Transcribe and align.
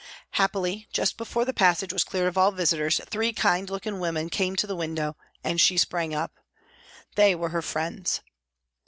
Happily, 0.31 0.87
just 0.91 1.15
before 1.15 1.45
the 1.45 1.53
passage 1.53 1.93
was 1.93 2.03
cleared 2.03 2.27
of 2.27 2.35
all 2.35 2.49
visitors, 2.51 2.99
three 3.05 3.31
kind 3.33 3.69
looking 3.69 3.99
women 3.99 4.31
came 4.31 4.55
to 4.55 4.65
the 4.65 4.75
window 4.75 5.15
and 5.43 5.61
she 5.61 5.77
sprang 5.77 6.11
up. 6.15 6.31
They 7.13 7.35
were 7.35 7.49
her 7.49 7.61
friends. 7.61 8.21